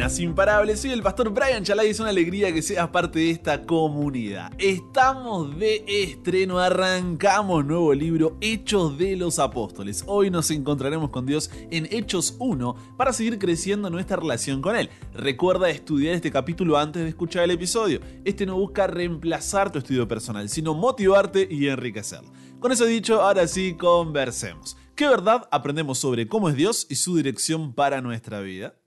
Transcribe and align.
Imparables. 0.00 0.80
Soy 0.80 0.92
el 0.92 1.02
pastor 1.02 1.28
Brian 1.28 1.62
Chalai 1.62 1.88
y 1.88 1.90
es 1.90 2.00
una 2.00 2.08
alegría 2.08 2.54
que 2.54 2.62
seas 2.62 2.88
parte 2.88 3.18
de 3.18 3.30
esta 3.30 3.66
comunidad. 3.66 4.50
Estamos 4.56 5.58
de 5.58 5.84
estreno, 5.86 6.58
arrancamos 6.58 7.66
nuevo 7.66 7.92
libro 7.92 8.34
Hechos 8.40 8.96
de 8.96 9.14
los 9.14 9.38
Apóstoles. 9.38 10.02
Hoy 10.06 10.30
nos 10.30 10.50
encontraremos 10.50 11.10
con 11.10 11.26
Dios 11.26 11.50
en 11.70 11.86
Hechos 11.90 12.34
1 12.38 12.94
para 12.96 13.12
seguir 13.12 13.38
creciendo 13.38 13.90
nuestra 13.90 14.16
relación 14.16 14.62
con 14.62 14.74
Él. 14.74 14.88
Recuerda 15.12 15.68
estudiar 15.68 16.14
este 16.14 16.32
capítulo 16.32 16.78
antes 16.78 17.02
de 17.02 17.10
escuchar 17.10 17.44
el 17.44 17.50
episodio. 17.50 18.00
Este 18.24 18.46
no 18.46 18.56
busca 18.56 18.86
reemplazar 18.86 19.70
tu 19.70 19.80
estudio 19.80 20.08
personal, 20.08 20.48
sino 20.48 20.72
motivarte 20.72 21.46
y 21.48 21.68
enriquecerlo. 21.68 22.32
Con 22.58 22.72
eso 22.72 22.86
dicho, 22.86 23.20
ahora 23.20 23.46
sí, 23.46 23.74
conversemos. 23.74 24.78
¿Qué 24.96 25.06
verdad 25.06 25.46
aprendemos 25.52 25.98
sobre 25.98 26.26
cómo 26.26 26.48
es 26.48 26.56
Dios 26.56 26.86
y 26.88 26.94
su 26.94 27.16
dirección 27.16 27.74
para 27.74 28.00
nuestra 28.00 28.40
vida? 28.40 28.79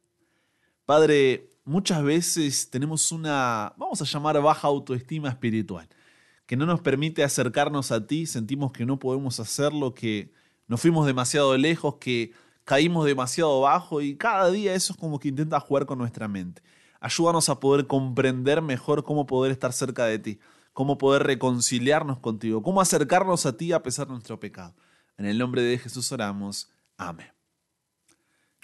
Padre, 0.85 1.49
muchas 1.63 2.03
veces 2.03 2.69
tenemos 2.69 3.11
una, 3.11 3.73
vamos 3.77 4.01
a 4.01 4.05
llamar 4.05 4.41
baja 4.41 4.67
autoestima 4.67 5.29
espiritual, 5.29 5.87
que 6.45 6.57
no 6.57 6.65
nos 6.65 6.81
permite 6.81 7.23
acercarnos 7.23 7.91
a 7.91 8.05
ti, 8.05 8.25
sentimos 8.25 8.73
que 8.73 8.85
no 8.85 8.99
podemos 8.99 9.39
hacerlo, 9.39 9.93
que 9.93 10.33
nos 10.67 10.81
fuimos 10.81 11.05
demasiado 11.05 11.55
lejos, 11.57 11.95
que 11.99 12.33
caímos 12.65 13.05
demasiado 13.05 13.61
bajo 13.61 14.01
y 14.01 14.17
cada 14.17 14.51
día 14.51 14.73
eso 14.73 14.93
es 14.93 14.99
como 14.99 15.19
que 15.19 15.29
intenta 15.29 15.59
jugar 15.59 15.85
con 15.85 15.99
nuestra 15.99 16.27
mente. 16.27 16.61
Ayúdanos 16.99 17.49
a 17.49 17.59
poder 17.59 17.87
comprender 17.87 18.61
mejor 18.61 19.03
cómo 19.03 19.25
poder 19.25 19.51
estar 19.51 19.73
cerca 19.73 20.05
de 20.05 20.19
ti, 20.19 20.39
cómo 20.73 20.97
poder 20.97 21.23
reconciliarnos 21.23 22.19
contigo, 22.19 22.61
cómo 22.61 22.81
acercarnos 22.81 23.45
a 23.45 23.55
ti 23.55 23.71
a 23.71 23.83
pesar 23.83 24.07
de 24.07 24.13
nuestro 24.13 24.39
pecado. 24.39 24.75
En 25.17 25.25
el 25.25 25.37
nombre 25.37 25.61
de 25.61 25.77
Jesús 25.77 26.11
oramos. 26.11 26.71
Amén. 26.97 27.31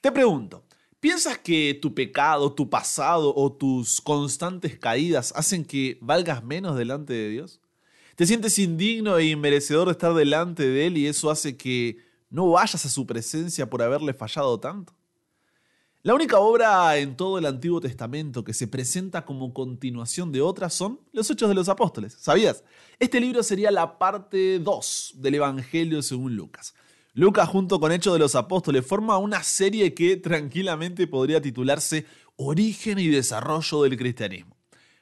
Te 0.02 0.12
pregunto, 0.12 0.66
¿Piensas 1.00 1.38
que 1.38 1.80
tu 1.82 1.94
pecado, 1.94 2.52
tu 2.52 2.70
pasado 2.70 3.34
o 3.34 3.52
tus 3.54 4.02
constantes 4.02 4.78
caídas 4.78 5.32
hacen 5.34 5.64
que 5.64 5.98
valgas 6.02 6.44
menos 6.44 6.78
delante 6.78 7.14
de 7.14 7.30
Dios? 7.30 7.62
¿Te 8.18 8.26
sientes 8.26 8.60
indigno 8.60 9.18
e 9.18 9.28
inmerecedor 9.28 9.88
de 9.88 9.94
estar 9.94 10.14
delante 10.14 10.68
de 10.68 10.88
Él 10.88 10.98
y 10.98 11.08
eso 11.08 11.32
hace 11.32 11.56
que 11.56 12.00
no 12.30 12.50
vayas 12.52 12.86
a 12.86 12.90
su 12.90 13.08
presencia 13.08 13.70
por 13.70 13.82
haberle 13.82 14.14
fallado 14.14 14.60
tanto? 14.60 14.94
La 16.04 16.14
única 16.14 16.40
obra 16.40 16.98
en 16.98 17.16
todo 17.16 17.38
el 17.38 17.46
Antiguo 17.46 17.80
Testamento 17.80 18.44
que 18.44 18.54
se 18.54 18.68
presenta 18.68 19.24
como 19.24 19.54
continuación 19.54 20.34
de 20.34 20.42
otras 20.42 20.74
son 20.74 21.00
los 21.14 21.30
Hechos 21.30 21.48
de 21.48 21.56
los 21.56 21.70
Apóstoles. 21.70 22.18
¿Sabías? 22.20 22.66
Este 23.00 23.22
libro 23.22 23.42
sería 23.42 23.72
la 23.72 23.98
parte 23.98 24.60
2 24.60 25.14
del 25.16 25.36
Evangelio 25.36 26.02
según 26.02 26.36
Lucas. 26.36 26.74
Lucas 27.14 27.50
junto 27.50 27.80
con 27.80 27.92
Hechos 27.92 28.14
de 28.14 28.20
los 28.20 28.36
Apóstoles 28.36 28.86
forma 28.86 29.18
una 29.18 29.42
serie 29.42 29.96
que 29.96 30.16
tranquilamente 30.18 31.08
podría 31.08 31.42
titularse 31.42 32.06
Origen 32.36 33.00
y 33.00 33.08
Desarrollo 33.08 33.84
del 33.84 33.98
Cristianismo. 33.98 34.56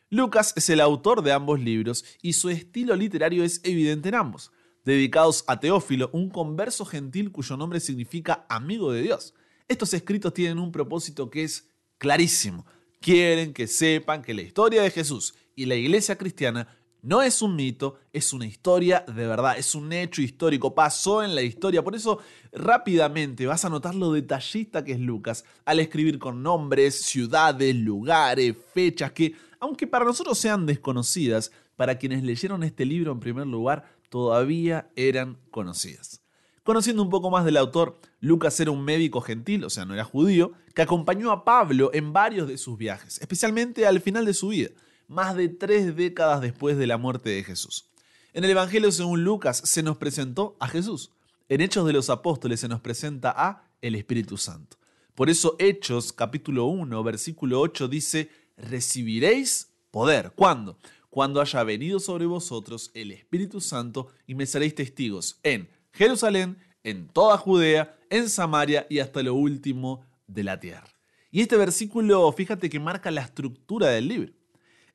Lucas 0.10 0.54
es 0.56 0.70
el 0.70 0.80
autor 0.80 1.22
de 1.22 1.34
ambos 1.34 1.60
libros 1.60 2.06
y 2.22 2.34
su 2.34 2.50
estilo 2.50 2.96
literario 2.96 3.44
es 3.44 3.60
evidente 3.66 4.08
en 4.08 4.16
ambos, 4.16 4.54
dedicados 4.86 5.44
a 5.48 5.60
Teófilo, 5.60 6.10
un 6.14 6.30
converso 6.30 6.86
gentil 6.86 7.34
cuyo 7.34 7.58
nombre 7.58 7.82
significa 7.82 8.46
amigo 8.48 8.94
de 8.94 9.02
Dios. 9.02 9.34
Estos 9.68 9.94
escritos 9.94 10.34
tienen 10.34 10.60
un 10.60 10.72
propósito 10.72 11.30
que 11.30 11.44
es 11.44 11.72
clarísimo. 11.98 12.66
Quieren 13.02 13.54
que 13.54 13.68
sepan 13.68 14.22
que 14.22 14.34
la 14.34 14.44
historia 14.44 14.82
de 14.82 14.92
Jesús 14.92 15.36
y 15.56 15.66
la 15.66 15.76
iglesia 15.76 16.18
cristiana 16.18 16.77
no 17.02 17.22
es 17.22 17.42
un 17.42 17.56
mito, 17.56 18.00
es 18.12 18.34
una 18.34 18.46
historia 18.46 19.06
de 19.08 19.28
verdad, 19.28 19.58
es 19.58 19.76
un 19.76 19.94
hecho 19.94 20.22
histórico, 20.22 20.74
pasó 20.74 21.24
en 21.24 21.36
la 21.36 21.42
historia. 21.42 21.84
Por 21.84 21.96
eso 21.96 22.20
rápidamente 22.52 23.46
vas 23.46 23.66
a 23.66 23.70
notar 23.70 23.96
lo 23.96 24.12
detallista 24.12 24.84
que 24.84 24.94
es 24.94 25.00
Lucas 25.00 25.46
al 25.66 25.80
escribir 25.80 26.20
con 26.20 26.42
nombres, 26.42 27.02
ciudades, 27.02 27.76
lugares, 27.76 28.56
fechas 28.74 29.12
que, 29.12 29.36
aunque 29.60 29.88
para 29.88 30.06
nosotros 30.06 30.38
sean 30.38 30.66
desconocidas, 30.66 31.52
para 31.76 31.98
quienes 31.98 32.24
leyeron 32.24 32.64
este 32.64 32.86
libro 32.86 33.12
en 33.12 33.20
primer 33.20 33.46
lugar, 33.46 33.86
todavía 34.10 34.90
eran 34.96 35.38
conocidas. 35.52 36.24
Conociendo 36.64 37.04
un 37.04 37.10
poco 37.10 37.30
más 37.30 37.46
del 37.46 37.56
autor, 37.56 38.00
Lucas 38.20 38.60
era 38.60 38.72
un 38.72 38.84
médico 38.84 39.22
gentil, 39.22 39.64
o 39.64 39.70
sea, 39.70 39.86
no 39.86 39.94
era 39.94 40.04
judío, 40.04 40.52
que 40.74 40.82
acompañó 40.82 41.32
a 41.32 41.46
Pablo 41.46 41.92
en 41.94 42.12
varios 42.12 42.48
de 42.48 42.58
sus 42.58 42.78
viajes, 42.78 43.22
especialmente 43.22 43.88
al 43.88 44.02
final 44.02 44.26
de 44.26 44.34
su 44.34 44.50
vida 44.50 44.72
más 45.08 45.36
de 45.36 45.50
tres 45.50 45.96
décadas 45.96 46.42
después 46.42 46.78
de 46.78 46.88
la 46.88 46.98
muerte 46.98 47.30
de 47.30 47.44
Jesús. 47.44 47.90
En 48.34 48.44
el 48.44 48.52
Evangelio 48.52 48.92
según 48.92 49.24
Lucas 49.24 49.62
se 49.64 49.84
nos 49.84 49.98
presentó 49.98 50.56
a 50.60 50.68
Jesús. 50.68 51.12
En 51.50 51.62
Hechos 51.62 51.88
de 51.88 51.94
los 51.94 52.10
Apóstoles 52.10 52.60
se 52.60 52.68
nos 52.68 52.82
presenta 52.82 53.34
a 53.36 53.64
el 53.82 53.96
Espíritu 53.96 54.38
Santo. 54.38 54.78
Por 55.16 55.30
eso 55.30 55.56
Hechos 55.60 56.14
capítulo 56.14 56.66
1 56.66 57.04
versículo 57.04 57.60
8 57.62 57.88
dice, 57.88 58.30
recibiréis 58.58 59.70
poder. 59.92 60.34
¿Cuándo? 60.36 60.78
Cuando 61.10 61.42
haya 61.42 61.64
venido 61.64 62.00
sobre 62.00 62.26
vosotros 62.26 62.92
el 62.94 63.12
Espíritu 63.12 63.62
Santo 63.62 64.10
y 64.28 64.36
me 64.36 64.46
seréis 64.46 64.76
testigos 64.76 65.40
en 65.42 65.70
Jerusalén, 65.92 66.58
en 66.84 67.08
toda 67.08 67.38
Judea, 67.38 67.98
en 68.10 68.30
Samaria 68.30 68.86
y 68.90 69.00
hasta 69.00 69.24
lo 69.24 69.34
último 69.34 70.06
de 70.28 70.44
la 70.44 70.60
tierra. 70.60 70.88
Y 71.32 71.42
este 71.42 71.58
versículo, 71.58 72.32
fíjate 72.32 72.70
que 72.70 72.80
marca 72.80 73.10
la 73.10 73.22
estructura 73.22 73.88
del 73.90 74.08
libro. 74.08 74.34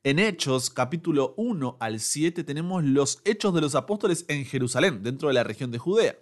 En 0.04 0.18
Hechos 0.18 0.68
capítulo 0.68 1.32
1 1.36 1.76
al 1.78 2.00
7 2.00 2.42
tenemos 2.42 2.82
los 2.82 3.20
hechos 3.24 3.54
de 3.54 3.60
los 3.60 3.76
apóstoles 3.76 4.24
en 4.26 4.44
Jerusalén, 4.44 5.04
dentro 5.04 5.28
de 5.28 5.34
la 5.34 5.44
región 5.44 5.70
de 5.70 5.78
Judea. 5.78 6.16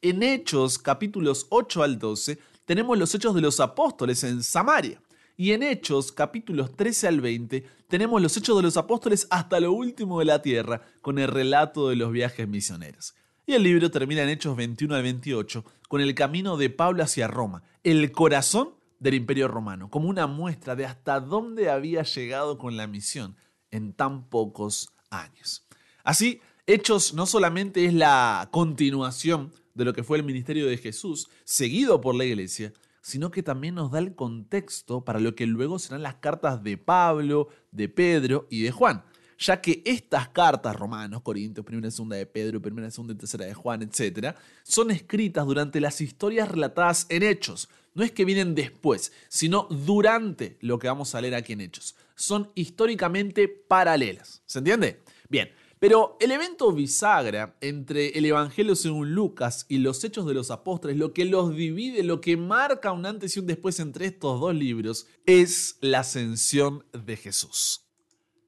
En 0.00 0.22
Hechos 0.22 0.78
capítulos 0.78 1.48
8 1.48 1.82
al 1.82 1.98
12 1.98 2.38
tenemos 2.64 2.96
los 2.96 3.12
hechos 3.16 3.34
de 3.34 3.40
los 3.40 3.58
apóstoles 3.58 4.22
en 4.22 4.44
Samaria. 4.44 5.02
Y 5.36 5.50
en 5.50 5.64
Hechos 5.64 6.12
capítulos 6.12 6.76
13 6.76 7.08
al 7.08 7.20
20 7.20 7.64
tenemos 7.88 8.22
los 8.22 8.36
hechos 8.36 8.56
de 8.58 8.62
los 8.62 8.76
apóstoles 8.76 9.26
hasta 9.30 9.58
lo 9.58 9.72
último 9.72 10.20
de 10.20 10.26
la 10.26 10.40
tierra, 10.40 10.82
con 11.02 11.18
el 11.18 11.26
relato 11.26 11.88
de 11.88 11.96
los 11.96 12.12
viajes 12.12 12.46
misioneros. 12.46 13.16
Y 13.44 13.54
el 13.54 13.64
libro 13.64 13.90
termina 13.90 14.22
en 14.22 14.28
Hechos 14.28 14.56
21 14.56 14.94
al 14.94 15.02
28 15.02 15.64
con 15.88 16.00
el 16.00 16.14
camino 16.14 16.56
de 16.56 16.70
Pablo 16.70 17.02
hacia 17.02 17.26
Roma, 17.26 17.64
el 17.82 18.12
corazón 18.12 18.76
del 18.98 19.14
Imperio 19.14 19.48
Romano, 19.48 19.90
como 19.90 20.08
una 20.08 20.26
muestra 20.26 20.76
de 20.76 20.86
hasta 20.86 21.20
dónde 21.20 21.70
había 21.70 22.02
llegado 22.02 22.58
con 22.58 22.76
la 22.76 22.86
misión 22.86 23.36
en 23.70 23.92
tan 23.92 24.28
pocos 24.28 24.90
años. 25.10 25.66
Así, 26.04 26.40
Hechos 26.66 27.14
no 27.14 27.26
solamente 27.26 27.84
es 27.84 27.94
la 27.94 28.48
continuación 28.50 29.52
de 29.74 29.84
lo 29.84 29.92
que 29.92 30.02
fue 30.02 30.18
el 30.18 30.24
ministerio 30.24 30.66
de 30.66 30.78
Jesús, 30.78 31.28
seguido 31.44 32.00
por 32.00 32.14
la 32.14 32.24
iglesia, 32.24 32.72
sino 33.02 33.30
que 33.30 33.44
también 33.44 33.76
nos 33.76 33.92
da 33.92 34.00
el 34.00 34.16
contexto 34.16 35.04
para 35.04 35.20
lo 35.20 35.36
que 35.36 35.46
luego 35.46 35.78
serán 35.78 36.02
las 36.02 36.16
cartas 36.16 36.64
de 36.64 36.76
Pablo, 36.76 37.48
de 37.70 37.88
Pedro 37.88 38.48
y 38.50 38.62
de 38.62 38.72
Juan, 38.72 39.04
ya 39.38 39.60
que 39.60 39.82
estas 39.84 40.28
cartas, 40.30 40.74
Romanos, 40.74 41.22
Corintios, 41.22 41.64
primera 41.64 41.86
y 41.86 41.92
segunda 41.92 42.16
de 42.16 42.26
Pedro, 42.26 42.60
primera 42.60 42.90
segunda 42.90 43.14
y 43.14 43.16
tercera 43.16 43.44
de 43.44 43.54
Juan, 43.54 43.82
etc., 43.82 44.34
son 44.64 44.90
escritas 44.90 45.46
durante 45.46 45.80
las 45.80 46.00
historias 46.00 46.48
relatadas 46.48 47.06
en 47.08 47.22
Hechos, 47.22 47.68
no 47.96 48.04
es 48.04 48.12
que 48.12 48.26
vienen 48.26 48.54
después, 48.54 49.10
sino 49.28 49.66
durante 49.70 50.58
lo 50.60 50.78
que 50.78 50.86
vamos 50.86 51.14
a 51.14 51.20
leer 51.20 51.34
aquí 51.34 51.54
en 51.54 51.62
Hechos. 51.62 51.96
Son 52.14 52.52
históricamente 52.54 53.48
paralelas. 53.48 54.42
¿Se 54.44 54.58
entiende? 54.58 55.02
Bien, 55.30 55.50
pero 55.78 56.18
el 56.20 56.30
evento 56.30 56.72
bisagra 56.72 57.56
entre 57.62 58.08
el 58.18 58.26
Evangelio 58.26 58.76
según 58.76 59.14
Lucas 59.14 59.64
y 59.70 59.78
los 59.78 60.04
Hechos 60.04 60.26
de 60.26 60.34
los 60.34 60.50
Apóstoles, 60.50 60.98
lo 60.98 61.14
que 61.14 61.24
los 61.24 61.56
divide, 61.56 62.02
lo 62.02 62.20
que 62.20 62.36
marca 62.36 62.92
un 62.92 63.06
antes 63.06 63.34
y 63.34 63.40
un 63.40 63.46
después 63.46 63.80
entre 63.80 64.06
estos 64.06 64.40
dos 64.40 64.54
libros, 64.54 65.06
es 65.24 65.78
la 65.80 66.00
ascensión 66.00 66.84
de 66.92 67.16
Jesús. 67.16 67.80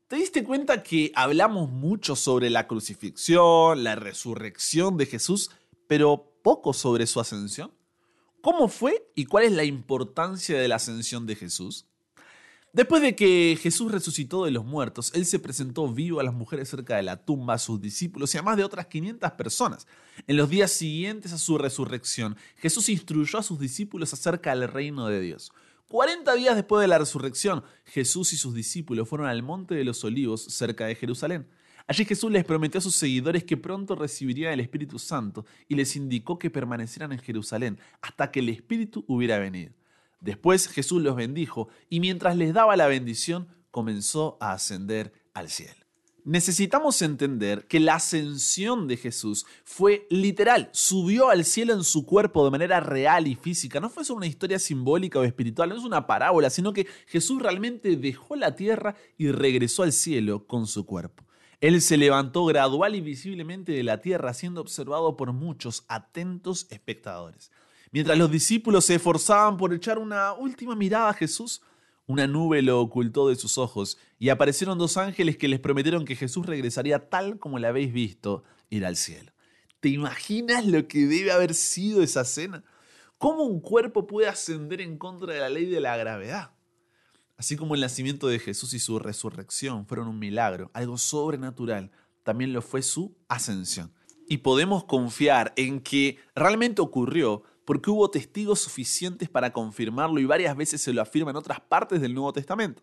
¿Te 0.09 0.17
diste 0.17 0.45
cuenta 0.45 0.83
que 0.83 1.11
hablamos 1.15 1.71
mucho 1.71 2.17
sobre 2.17 2.51
la 2.51 2.67
crucifixión, 2.67 3.83
la 3.83 3.95
resurrección 3.95 4.99
de 4.99 5.07
Jesús, 5.07 5.51
pero 5.87 6.35
poco 6.43 6.75
sobre 6.75 7.07
su 7.07 7.19
ascensión? 7.19 7.78
¿Cómo 8.41 8.69
fue 8.69 9.11
y 9.15 9.25
cuál 9.25 9.45
es 9.45 9.53
la 9.53 9.65
importancia 9.65 10.59
de 10.59 10.69
la 10.69 10.77
ascensión 10.77 11.27
de 11.27 11.35
Jesús? 11.35 11.87
Después 12.73 13.03
de 13.03 13.17
que 13.17 13.59
Jesús 13.61 13.91
resucitó 13.91 14.45
de 14.45 14.51
los 14.51 14.65
muertos, 14.65 15.11
Él 15.15 15.25
se 15.25 15.39
presentó 15.39 15.89
vivo 15.89 16.21
a 16.21 16.23
las 16.23 16.35
mujeres 16.35 16.69
cerca 16.69 16.97
de 16.97 17.03
la 17.03 17.17
tumba, 17.17 17.55
a 17.55 17.59
sus 17.59 17.81
discípulos 17.81 18.35
y 18.35 18.39
a 18.39 18.43
más 18.43 18.57
de 18.57 18.65
otras 18.65 18.87
500 18.87 19.33
personas. 19.33 19.87
En 20.27 20.37
los 20.37 20.49
días 20.51 20.71
siguientes 20.71 21.33
a 21.33 21.39
su 21.39 21.59
resurrección, 21.59 22.37
Jesús 22.57 22.89
instruyó 22.91 23.39
a 23.39 23.43
sus 23.43 23.59
discípulos 23.59 24.13
acerca 24.13 24.55
del 24.55 24.69
reino 24.69 25.09
de 25.09 25.21
Dios. 25.21 25.51
40 25.89 26.35
días 26.35 26.55
después 26.55 26.83
de 26.83 26.89
la 26.89 26.99
resurrección, 26.99 27.65
Jesús 27.87 28.35
y 28.35 28.37
sus 28.37 28.55
discípulos 28.55 29.09
fueron 29.09 29.27
al 29.27 29.43
Monte 29.43 29.75
de 29.75 29.85
los 29.85 30.05
Olivos 30.05 30.45
cerca 30.45 30.87
de 30.87 30.95
Jerusalén. 30.95 31.49
Allí 31.89 32.05
Jesús 32.05 32.31
les 32.31 32.45
prometió 32.45 32.79
a 32.79 32.83
sus 32.83 32.95
seguidores 32.95 33.45
que 33.45 33.57
pronto 33.57 33.95
recibirían 33.95 34.53
el 34.53 34.61
Espíritu 34.61 34.99
Santo 34.99 35.47
y 35.69 35.75
les 35.75 35.97
indicó 35.97 36.39
que 36.39 36.51
permanecieran 36.51 37.13
en 37.13 37.19
Jerusalén 37.19 37.79
hasta 38.03 38.31
que 38.31 38.41
el 38.41 38.51
Espíritu 38.51 39.07
hubiera 39.09 39.39
venido. 39.39 39.73
Después 40.21 40.69
Jesús 40.69 41.01
los 41.01 41.17
bendijo 41.17 41.71
y 41.89 42.01
mientras 42.01 42.37
les 42.37 42.53
daba 42.53 42.77
la 42.77 42.89
bendición 42.89 43.49
comenzó 43.71 44.37
a 44.39 44.53
ascender 44.53 45.15
al 45.33 45.49
cielo. 45.49 45.87
necesitamos 46.25 47.01
entender 47.01 47.67
que 47.69 47.81
la 47.81 47.95
ascensión 47.95 48.87
de 48.87 48.99
Jesús 48.99 49.47
fue 49.65 50.07
literal, 50.11 50.69
subió 50.73 51.31
al 51.31 51.47
cielo 51.47 51.73
en 51.73 51.85
su 51.85 52.05
cuerpo 52.05 52.45
de 52.45 52.51
manera 52.51 52.81
real 52.81 53.27
y 53.27 53.35
física, 53.35 53.81
no 53.81 53.89
fue 53.89 54.05
solo 54.05 54.19
una 54.19 54.27
historia 54.27 54.59
simbólica 54.59 55.21
o 55.21 55.25
espiritual, 55.25 55.71
no 55.71 55.77
es 55.77 55.85
una 55.85 56.07
parábola, 56.07 56.51
sino 56.51 56.75
que 56.75 56.87
Jesús 57.07 57.41
realmente 57.41 57.97
dejó 57.97 58.37
la 58.37 58.55
tierra 58.55 58.95
y 59.17 59.31
regresó 59.31 59.85
al 59.85 59.93
cielo 59.93 60.47
con 60.47 60.67
su 60.67 60.85
cuerpo. 60.85 61.28
Él 61.61 61.81
se 61.83 61.97
levantó 61.97 62.45
gradual 62.45 62.95
y 62.95 63.01
visiblemente 63.01 63.73
de 63.73 63.83
la 63.83 64.01
tierra, 64.01 64.33
siendo 64.33 64.61
observado 64.61 65.17
por 65.17 65.33
muchos 65.33 65.85
atentos 65.89 66.69
espectadores. 66.71 67.51
Mientras 67.91 68.17
los 68.17 68.31
discípulos 68.31 68.85
se 68.85 68.97
esforzaban 68.97 69.57
por 69.57 69.75
echar 69.75 69.99
una 69.99 70.35
última 70.35 70.77
mirada 70.77 71.09
a 71.09 71.15
Jesús, 71.15 71.63
una 72.07 72.27
nube 72.27 72.63
lo 72.63 72.81
ocultó 72.81 73.29
de 73.29 73.37
sus 73.37 73.59
ojos 73.59 73.99
y 74.19 74.29
aparecieron 74.29 74.79
dos 74.79 74.97
ángeles 74.97 75.37
que 75.37 75.49
les 75.49 75.61
prometieron 75.61 76.05
que 76.05 76.17
Jesús 76.17 76.47
regresaría 76.47 77.11
tal 77.11 77.39
como 77.39 77.59
le 77.59 77.67
habéis 77.67 77.93
visto 77.93 78.45
ir 78.71 78.87
al 78.87 78.97
cielo. 78.97 79.33
¿Te 79.81 79.89
imaginas 79.89 80.65
lo 80.67 80.87
que 80.87 81.07
debe 81.07 81.33
haber 81.33 81.55
sido 81.55 82.03
esa 82.03 82.25
cena? 82.25 82.65
¿Cómo 83.19 83.43
un 83.43 83.61
cuerpo 83.61 84.07
puede 84.07 84.29
ascender 84.29 84.81
en 84.81 84.97
contra 84.97 85.35
de 85.35 85.41
la 85.41 85.49
ley 85.49 85.67
de 85.67 85.81
la 85.81 85.97
gravedad? 85.97 86.53
Así 87.39 87.57
como 87.57 87.77
el 87.77 87.81
nacimiento 87.81 88.27
de 88.27 88.41
Jesús 88.41 88.75
y 88.75 88.81
su 88.81 88.99
resurrección 88.99 89.87
fueron 89.87 90.09
un 90.09 90.19
milagro, 90.19 90.73
algo 90.75 90.99
sobrenatural, 90.99 91.93
también 92.25 92.53
lo 92.53 92.63
fue 92.63 92.83
su 92.83 93.17
ascensión. 93.29 93.95
Y 94.29 94.39
podemos 94.39 94.85
confiar 94.85 95.53
en 95.57 95.81
que 95.81 96.19
realmente 96.35 96.83
ocurrió 96.83 97.45
porque 97.65 97.91
hubo 97.91 98.11
testigos 98.11 98.61
suficientes 98.61 99.29
para 99.29 99.53
confirmarlo 99.53 100.19
y 100.19 100.25
varias 100.25 100.57
veces 100.57 100.83
se 100.83 100.93
lo 100.93 101.01
afirma 101.01 101.31
en 101.31 101.37
otras 101.37 101.61
partes 101.61 102.01
del 102.01 102.13
Nuevo 102.13 102.33
Testamento. 102.33 102.83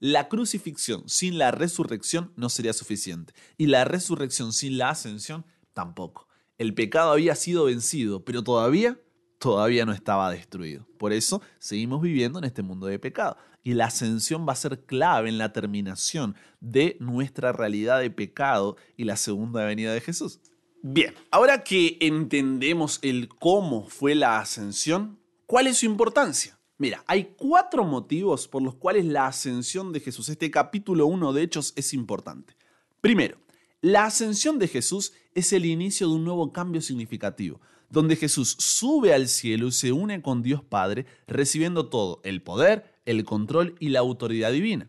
La 0.00 0.28
crucifixión 0.28 1.08
sin 1.08 1.38
la 1.38 1.52
resurrección 1.52 2.32
no 2.34 2.48
sería 2.48 2.72
suficiente 2.72 3.34
y 3.56 3.66
la 3.66 3.84
resurrección 3.84 4.52
sin 4.52 4.78
la 4.78 4.90
ascensión 4.90 5.46
tampoco. 5.74 6.26
El 6.58 6.74
pecado 6.74 7.12
había 7.12 7.36
sido 7.36 7.66
vencido, 7.66 8.24
pero 8.24 8.42
todavía, 8.42 8.98
todavía 9.38 9.86
no 9.86 9.92
estaba 9.92 10.28
destruido. 10.32 10.88
Por 10.98 11.12
eso 11.12 11.40
seguimos 11.60 12.02
viviendo 12.02 12.40
en 12.40 12.46
este 12.46 12.62
mundo 12.62 12.88
de 12.88 12.98
pecado. 12.98 13.36
Y 13.62 13.74
la 13.74 13.86
ascensión 13.86 14.46
va 14.46 14.52
a 14.52 14.56
ser 14.56 14.84
clave 14.84 15.28
en 15.28 15.38
la 15.38 15.52
terminación 15.52 16.34
de 16.60 16.96
nuestra 17.00 17.52
realidad 17.52 18.00
de 18.00 18.10
pecado 18.10 18.76
y 18.96 19.04
la 19.04 19.16
segunda 19.16 19.64
venida 19.64 19.92
de 19.92 20.00
Jesús. 20.00 20.40
Bien, 20.82 21.14
ahora 21.30 21.62
que 21.62 21.96
entendemos 22.00 22.98
el 23.02 23.28
cómo 23.28 23.88
fue 23.88 24.16
la 24.16 24.40
ascensión, 24.40 25.20
¿cuál 25.46 25.68
es 25.68 25.78
su 25.78 25.86
importancia? 25.86 26.58
Mira, 26.76 27.04
hay 27.06 27.34
cuatro 27.36 27.84
motivos 27.84 28.48
por 28.48 28.60
los 28.62 28.74
cuales 28.74 29.04
la 29.04 29.28
ascensión 29.28 29.92
de 29.92 30.00
Jesús, 30.00 30.28
este 30.28 30.50
capítulo 30.50 31.06
1 31.06 31.32
de 31.32 31.42
Hechos, 31.44 31.72
es 31.76 31.94
importante. 31.94 32.56
Primero, 33.00 33.38
la 33.80 34.06
ascensión 34.06 34.58
de 34.58 34.66
Jesús 34.66 35.12
es 35.36 35.52
el 35.52 35.66
inicio 35.66 36.08
de 36.08 36.14
un 36.14 36.24
nuevo 36.24 36.52
cambio 36.52 36.80
significativo, 36.80 37.60
donde 37.88 38.16
Jesús 38.16 38.56
sube 38.58 39.14
al 39.14 39.28
cielo 39.28 39.68
y 39.68 39.72
se 39.72 39.92
une 39.92 40.22
con 40.22 40.42
Dios 40.42 40.64
Padre, 40.64 41.06
recibiendo 41.28 41.88
todo, 41.88 42.20
el 42.24 42.42
poder, 42.42 42.91
el 43.06 43.24
control 43.24 43.74
y 43.80 43.88
la 43.88 44.00
autoridad 44.00 44.52
divina. 44.52 44.88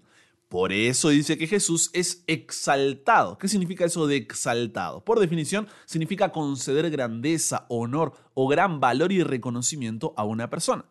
Por 0.50 0.72
eso 0.72 1.10
dice 1.10 1.36
que 1.38 1.48
Jesús 1.48 1.90
es 1.94 2.24
exaltado. 2.28 3.40
¿Qué 3.40 3.48
significa 3.48 3.86
eso 3.86 4.06
de 4.06 4.18
exaltado? 4.18 5.04
Por 5.04 5.20
definición, 5.20 5.68
significa 5.86 6.32
conceder 6.32 6.92
grandeza, 6.92 7.66
honor 7.70 8.14
o 8.36 8.48
gran 8.48 8.80
valor 8.80 9.12
y 9.12 9.24
reconocimiento 9.24 10.14
a 10.16 10.26
una 10.26 10.52
persona. 10.52 10.86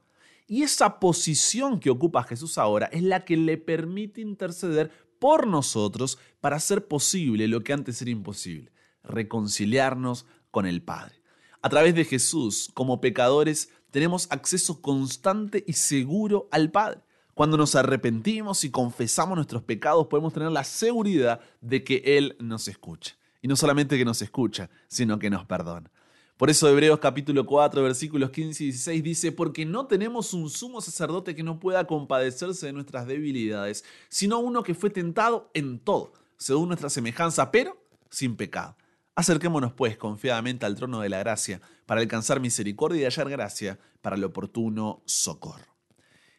Y 0.49 0.65
esa 0.65 0.99
posición 0.99 1.79
que 1.79 1.91
ocupa 1.91 2.25
Jesús 2.25 2.59
ahora 2.59 2.87
es 2.87 3.05
la 3.05 3.25
que 3.25 3.37
le 3.37 3.57
permite 3.57 4.21
interceder 4.21 4.91
por 5.21 5.47
nosotros 5.47 6.19
para 6.41 6.57
hacer 6.57 6.89
posible 6.89 7.47
lo 7.47 7.63
que 7.63 7.73
antes 7.73 8.03
era 8.03 8.11
imposible, 8.11 8.73
reconciliarnos 9.05 10.27
con 10.51 10.67
el 10.67 10.83
Padre. 10.83 11.23
A 11.63 11.69
través 11.69 11.95
de 11.95 12.05
Jesús, 12.05 12.69
como 12.75 13.01
pecadores, 13.01 13.71
tenemos 13.93 14.27
acceso 14.33 14.83
constante 14.83 15.63
y 15.69 15.75
seguro 15.75 16.49
al 16.51 16.73
Padre. 16.73 17.03
Cuando 17.35 17.57
nos 17.57 17.75
arrepentimos 17.75 18.63
y 18.65 18.71
confesamos 18.71 19.37
nuestros 19.37 19.63
pecados, 19.63 20.07
podemos 20.07 20.35
tener 20.35 20.51
la 20.51 20.65
seguridad 20.65 21.41
de 21.61 21.83
que 21.83 22.03
Él 22.05 22.37
nos 22.39 22.69
escucha. 22.69 23.17
Y 23.41 23.49
no 23.49 23.57
solamente 23.57 23.97
que 23.97 24.05
nos 24.05 24.21
escucha, 24.21 24.69
sino 24.89 25.19
que 25.19 25.31
nos 25.31 25.47
perdona. 25.47 25.91
Por 26.37 26.51
eso 26.51 26.69
Hebreos 26.69 26.99
capítulo 26.99 27.47
4, 27.47 27.83
versículos 27.83 28.31
15 28.31 28.65
y 28.65 28.67
16 28.67 29.03
dice, 29.03 29.33
porque 29.33 29.65
no 29.65 29.87
tenemos 29.87 30.35
un 30.35 30.51
sumo 30.51 30.81
sacerdote 30.81 31.35
que 31.35 31.43
no 31.43 31.59
pueda 31.59 31.87
compadecerse 31.87 32.67
de 32.67 32.73
nuestras 32.73 33.07
debilidades, 33.07 33.85
sino 34.09 34.39
uno 34.41 34.63
que 34.63 34.75
fue 34.75 34.91
tentado 34.91 35.51
en 35.55 35.79
todo, 35.79 36.13
según 36.37 36.69
nuestra 36.69 36.91
semejanza, 36.91 37.51
pero 37.51 37.81
sin 38.11 38.37
pecado. 38.37 38.77
Acerquémonos 39.15 39.73
pues 39.73 39.97
confiadamente 39.97 40.67
al 40.67 40.75
trono 40.75 41.01
de 41.01 41.09
la 41.09 41.19
gracia 41.19 41.61
para 41.87 42.01
alcanzar 42.01 42.41
misericordia 42.41 43.03
y 43.03 43.05
hallar 43.05 43.31
gracia 43.31 43.79
para 44.01 44.17
el 44.17 44.25
oportuno 44.25 45.03
socorro. 45.07 45.72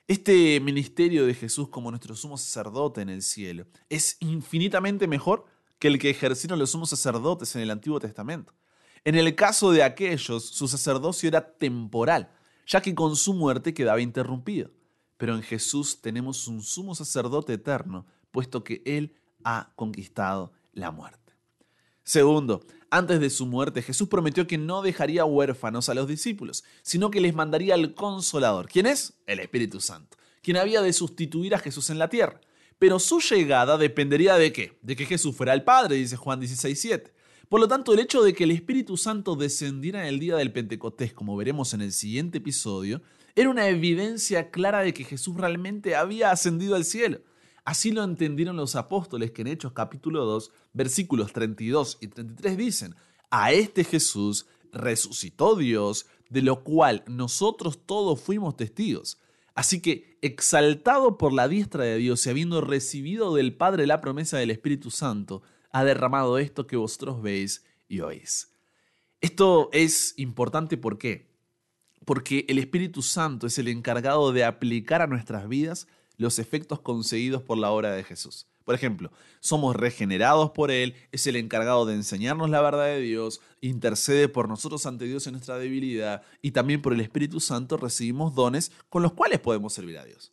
Este 0.05 0.59
ministerio 0.59 1.25
de 1.25 1.33
Jesús 1.33 1.69
como 1.69 1.89
nuestro 1.89 2.13
sumo 2.13 2.37
sacerdote 2.37 2.99
en 2.99 3.07
el 3.07 3.21
cielo 3.21 3.65
es 3.87 4.17
infinitamente 4.19 5.07
mejor 5.07 5.45
que 5.79 5.87
el 5.87 5.97
que 5.97 6.09
ejercieron 6.09 6.59
los 6.59 6.71
sumos 6.71 6.89
sacerdotes 6.89 7.55
en 7.55 7.61
el 7.61 7.71
Antiguo 7.71 8.01
Testamento. 8.01 8.53
En 9.05 9.15
el 9.15 9.33
caso 9.33 9.71
de 9.71 9.81
aquellos, 9.81 10.43
su 10.43 10.67
sacerdocio 10.67 11.29
era 11.29 11.55
temporal, 11.55 12.29
ya 12.67 12.81
que 12.81 12.93
con 12.93 13.15
su 13.15 13.33
muerte 13.33 13.73
quedaba 13.73 14.01
interrumpido. 14.01 14.71
Pero 15.15 15.35
en 15.35 15.41
Jesús 15.41 16.01
tenemos 16.01 16.49
un 16.49 16.61
sumo 16.63 16.95
sacerdote 16.95 17.53
eterno, 17.53 18.05
puesto 18.31 18.61
que 18.61 18.81
Él 18.85 19.15
ha 19.45 19.71
conquistado 19.77 20.51
la 20.73 20.91
muerte. 20.91 21.33
Segundo, 22.03 22.65
antes 22.95 23.19
de 23.19 23.31
su 23.31 23.47
muerte, 23.47 23.81
Jesús 23.81 24.07
prometió 24.07 24.45
que 24.45 24.59
no 24.59 24.83
dejaría 24.83 25.25
huérfanos 25.25 25.89
a 25.89 25.95
los 25.95 26.07
discípulos, 26.07 26.63
sino 26.83 27.09
que 27.09 27.21
les 27.21 27.33
mandaría 27.33 27.73
al 27.73 27.95
consolador. 27.95 28.67
¿Quién 28.67 28.85
es? 28.85 29.13
El 29.25 29.39
Espíritu 29.39 29.81
Santo, 29.81 30.15
quien 30.43 30.57
había 30.57 30.81
de 30.83 30.93
sustituir 30.93 31.55
a 31.55 31.59
Jesús 31.59 31.89
en 31.89 31.97
la 31.97 32.09
tierra. 32.09 32.39
Pero 32.77 32.99
su 32.99 33.19
llegada 33.19 33.79
dependería 33.79 34.35
de 34.35 34.53
qué? 34.53 34.77
De 34.83 34.95
que 34.95 35.07
Jesús 35.07 35.35
fuera 35.35 35.53
el 35.53 35.63
Padre, 35.63 35.95
dice 35.95 36.17
Juan 36.17 36.39
16:7. 36.39 37.11
Por 37.49 37.59
lo 37.59 37.67
tanto, 37.67 37.93
el 37.93 37.99
hecho 37.99 38.21
de 38.21 38.33
que 38.33 38.43
el 38.43 38.51
Espíritu 38.51 38.95
Santo 38.95 39.35
descendiera 39.35 40.01
en 40.01 40.13
el 40.13 40.19
día 40.19 40.35
del 40.35 40.53
Pentecostés, 40.53 41.13
como 41.13 41.35
veremos 41.35 41.73
en 41.73 41.81
el 41.81 41.93
siguiente 41.93 42.37
episodio, 42.37 43.01
era 43.35 43.49
una 43.49 43.67
evidencia 43.69 44.51
clara 44.51 44.81
de 44.81 44.93
que 44.93 45.03
Jesús 45.03 45.35
realmente 45.35 45.95
había 45.95 46.29
ascendido 46.29 46.75
al 46.75 46.85
cielo. 46.85 47.21
Así 47.65 47.91
lo 47.91 48.03
entendieron 48.03 48.57
los 48.57 48.75
apóstoles 48.75 49.31
que 49.31 49.41
en 49.41 49.47
Hechos 49.47 49.71
capítulo 49.71 50.25
2, 50.25 50.51
versículos 50.73 51.31
32 51.31 51.97
y 52.01 52.07
33 52.07 52.57
dicen, 52.57 52.95
a 53.29 53.51
este 53.53 53.83
Jesús 53.83 54.47
resucitó 54.73 55.55
Dios, 55.55 56.07
de 56.29 56.41
lo 56.41 56.63
cual 56.63 57.03
nosotros 57.07 57.85
todos 57.85 58.19
fuimos 58.19 58.57
testigos. 58.57 59.17
Así 59.55 59.81
que, 59.81 60.17
exaltado 60.21 61.17
por 61.17 61.31
la 61.31 61.47
diestra 61.47 61.83
de 61.83 61.97
Dios 61.97 62.25
y 62.25 62.29
habiendo 62.29 62.59
recibido 62.61 63.35
del 63.35 63.55
Padre 63.55 63.87
la 63.87 64.01
promesa 64.01 64.37
del 64.37 64.51
Espíritu 64.51 64.91
Santo, 64.91 65.43
ha 65.71 65.83
derramado 65.83 66.37
esto 66.39 66.67
que 66.67 66.75
vosotros 66.75 67.21
veis 67.21 67.63
y 67.87 68.01
oís. 68.01 68.51
Esto 69.21 69.69
es 69.71 70.15
importante 70.17 70.75
¿por 70.75 70.97
qué? 70.97 71.31
Porque 72.03 72.45
el 72.49 72.59
Espíritu 72.59 73.01
Santo 73.01 73.47
es 73.47 73.57
el 73.57 73.69
encargado 73.69 74.33
de 74.33 74.43
aplicar 74.43 75.01
a 75.01 75.07
nuestras 75.07 75.47
vidas 75.47 75.87
los 76.23 76.39
efectos 76.39 76.79
conseguidos 76.79 77.43
por 77.43 77.57
la 77.57 77.69
obra 77.69 77.91
de 77.91 78.03
Jesús. 78.03 78.47
Por 78.63 78.75
ejemplo, 78.75 79.11
somos 79.41 79.75
regenerados 79.75 80.51
por 80.51 80.71
Él, 80.71 80.95
es 81.11 81.27
el 81.27 81.35
encargado 81.35 81.85
de 81.85 81.95
enseñarnos 81.95 82.49
la 82.49 82.61
verdad 82.61 82.85
de 82.85 83.01
Dios, 83.01 83.41
intercede 83.61 84.29
por 84.29 84.47
nosotros 84.47 84.85
ante 84.85 85.05
Dios 85.05 85.27
en 85.27 85.33
nuestra 85.33 85.57
debilidad 85.57 86.23
y 86.41 86.51
también 86.51 86.81
por 86.81 86.93
el 86.93 87.01
Espíritu 87.01 87.39
Santo 87.39 87.77
recibimos 87.77 88.33
dones 88.33 88.71
con 88.89 89.03
los 89.03 89.13
cuales 89.13 89.39
podemos 89.39 89.73
servir 89.73 89.97
a 89.97 90.05
Dios. 90.05 90.31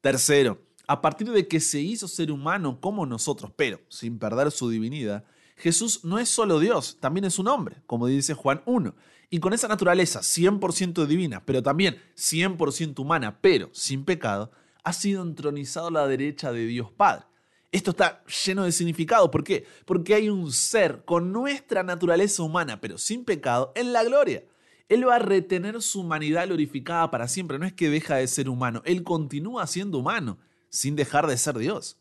Tercero, 0.00 0.58
a 0.86 1.02
partir 1.02 1.30
de 1.30 1.46
que 1.46 1.60
se 1.60 1.80
hizo 1.80 2.08
ser 2.08 2.32
humano 2.32 2.80
como 2.80 3.04
nosotros, 3.04 3.52
pero 3.54 3.78
sin 3.88 4.18
perder 4.18 4.50
su 4.50 4.70
divinidad, 4.70 5.24
Jesús 5.56 6.04
no 6.04 6.18
es 6.18 6.30
solo 6.30 6.58
Dios, 6.58 6.96
también 6.98 7.26
es 7.26 7.38
un 7.38 7.48
hombre, 7.48 7.76
como 7.86 8.06
dice 8.06 8.32
Juan 8.32 8.62
1. 8.64 8.94
Y 9.28 9.38
con 9.38 9.52
esa 9.52 9.68
naturaleza 9.68 10.20
100% 10.20 11.06
divina, 11.06 11.44
pero 11.44 11.62
también 11.62 12.02
100% 12.16 12.98
humana, 12.98 13.38
pero 13.40 13.68
sin 13.72 14.04
pecado, 14.04 14.50
ha 14.90 14.92
sido 14.92 15.22
entronizado 15.22 15.88
a 15.88 15.92
la 15.92 16.06
derecha 16.06 16.52
de 16.52 16.66
Dios 16.66 16.90
Padre. 16.90 17.24
Esto 17.72 17.92
está 17.92 18.24
lleno 18.44 18.64
de 18.64 18.72
significado. 18.72 19.30
¿Por 19.30 19.44
qué? 19.44 19.64
Porque 19.84 20.14
hay 20.14 20.28
un 20.28 20.50
ser 20.50 21.04
con 21.04 21.32
nuestra 21.32 21.84
naturaleza 21.84 22.42
humana, 22.42 22.80
pero 22.80 22.98
sin 22.98 23.24
pecado, 23.24 23.72
en 23.76 23.92
la 23.92 24.02
gloria. 24.02 24.42
Él 24.88 25.06
va 25.06 25.16
a 25.16 25.20
retener 25.20 25.80
su 25.80 26.00
humanidad 26.00 26.48
glorificada 26.48 27.12
para 27.12 27.28
siempre. 27.28 27.60
No 27.60 27.66
es 27.66 27.72
que 27.72 27.88
deja 27.88 28.16
de 28.16 28.26
ser 28.26 28.48
humano, 28.48 28.82
Él 28.84 29.04
continúa 29.04 29.66
siendo 29.68 29.98
humano, 29.98 30.38
sin 30.68 30.96
dejar 30.96 31.28
de 31.28 31.38
ser 31.38 31.56
Dios. 31.58 31.96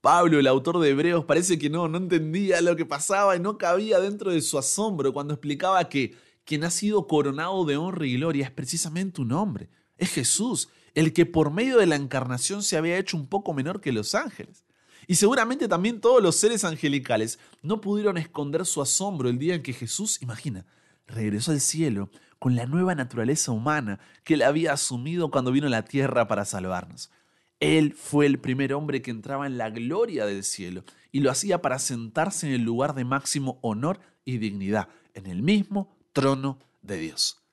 Pablo, 0.00 0.38
el 0.38 0.46
autor 0.46 0.80
de 0.80 0.90
Hebreos, 0.90 1.26
parece 1.26 1.58
que 1.58 1.68
no, 1.68 1.88
no 1.88 1.98
entendía 1.98 2.62
lo 2.62 2.76
que 2.76 2.86
pasaba 2.86 3.36
y 3.36 3.40
no 3.40 3.58
cabía 3.58 4.00
dentro 4.00 4.30
de 4.30 4.40
su 4.40 4.58
asombro 4.58 5.12
cuando 5.12 5.34
explicaba 5.34 5.88
que 5.88 6.14
quien 6.44 6.64
ha 6.64 6.70
sido 6.70 7.06
coronado 7.06 7.64
de 7.66 7.76
honra 7.76 8.06
y 8.06 8.16
gloria 8.16 8.46
es 8.46 8.50
precisamente 8.50 9.20
un 9.20 9.32
hombre, 9.32 9.68
es 9.96 10.10
Jesús, 10.10 10.68
el 10.94 11.12
que 11.12 11.26
por 11.26 11.50
medio 11.50 11.78
de 11.78 11.86
la 11.86 11.96
encarnación 11.96 12.62
se 12.62 12.76
había 12.76 12.98
hecho 12.98 13.16
un 13.16 13.26
poco 13.26 13.52
menor 13.52 13.80
que 13.80 13.92
los 13.92 14.14
ángeles. 14.14 14.64
Y 15.06 15.16
seguramente 15.16 15.68
también 15.68 16.00
todos 16.00 16.22
los 16.22 16.36
seres 16.36 16.64
angelicales 16.64 17.38
no 17.62 17.80
pudieron 17.80 18.16
esconder 18.16 18.64
su 18.64 18.80
asombro 18.80 19.28
el 19.28 19.38
día 19.38 19.54
en 19.54 19.62
que 19.62 19.72
Jesús, 19.72 20.22
imagina, 20.22 20.64
regresó 21.06 21.52
al 21.52 21.60
cielo 21.60 22.10
con 22.38 22.56
la 22.56 22.66
nueva 22.66 22.94
naturaleza 22.94 23.52
humana 23.52 24.00
que 24.22 24.34
él 24.34 24.42
había 24.42 24.72
asumido 24.72 25.30
cuando 25.30 25.52
vino 25.52 25.66
a 25.66 25.70
la 25.70 25.84
tierra 25.84 26.26
para 26.26 26.44
salvarnos. 26.44 27.10
Él 27.60 27.94
fue 27.94 28.26
el 28.26 28.38
primer 28.38 28.74
hombre 28.74 29.02
que 29.02 29.10
entraba 29.10 29.46
en 29.46 29.58
la 29.58 29.70
gloria 29.70 30.26
del 30.26 30.44
cielo 30.44 30.84
y 31.12 31.20
lo 31.20 31.30
hacía 31.30 31.62
para 31.62 31.78
sentarse 31.78 32.46
en 32.46 32.52
el 32.52 32.62
lugar 32.62 32.94
de 32.94 33.04
máximo 33.04 33.58
honor 33.62 34.00
y 34.24 34.38
dignidad, 34.38 34.88
en 35.14 35.26
el 35.26 35.42
mismo 35.42 35.96
trono 36.12 36.58
de 36.82 36.98
Dios. 36.98 37.43